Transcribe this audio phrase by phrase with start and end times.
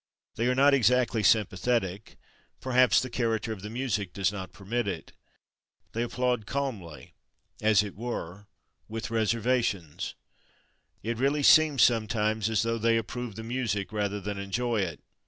[0.33, 2.17] They are not exactly sympathetic;
[2.59, 5.11] perhaps the character of the music does not permit it.
[5.91, 7.13] They applaud calmly
[7.61, 8.47] as it were,
[8.87, 10.15] with reservations.
[11.03, 15.01] It really seems sometimes as though they approve the music rather than enjoy it.